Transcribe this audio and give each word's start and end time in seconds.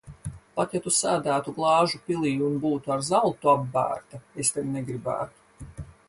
Pat 0.53 0.71
ja 0.75 0.79
Tu 0.85 0.91
sēdētu 0.99 1.51
glāžu 1.57 1.99
pilī 2.07 2.31
un 2.47 2.55
būtu 2.63 2.93
ar 2.95 3.03
zeltu 3.09 3.51
apbērta, 3.53 4.21
es 4.45 4.49
tevi 4.57 4.73
negribētu. 4.79 5.77